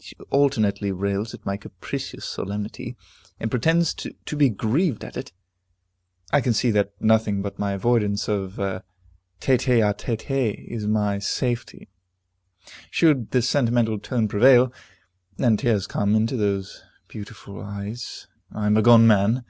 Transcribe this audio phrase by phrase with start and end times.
[0.00, 2.96] She alternately rails at my capricious solemnity,
[3.38, 5.30] and pretends to be grieved at it.
[6.32, 8.82] I can see that nothing but my avoidance of a
[9.40, 10.30] tete a tete
[10.66, 11.90] is my safety.
[12.90, 14.72] Should the sentimental tone prevail,
[15.36, 19.44] and tears come into those beautiful eyes, I am a gone man.